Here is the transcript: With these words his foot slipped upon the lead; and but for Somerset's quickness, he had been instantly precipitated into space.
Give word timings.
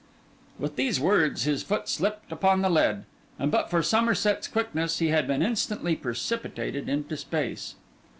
With 0.57 0.77
these 0.77 0.99
words 0.99 1.43
his 1.43 1.61
foot 1.61 1.87
slipped 1.87 2.31
upon 2.31 2.63
the 2.63 2.71
lead; 2.71 3.05
and 3.37 3.51
but 3.51 3.69
for 3.69 3.83
Somerset's 3.83 4.47
quickness, 4.47 4.97
he 4.97 5.09
had 5.09 5.27
been 5.27 5.43
instantly 5.43 5.95
precipitated 5.95 6.89
into 6.89 7.15
space. 7.15 7.75